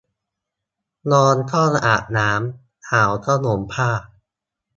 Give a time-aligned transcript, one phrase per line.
[1.11, 3.89] ร้อนก็อาบน้ำ หนาวก็ห่มผ้า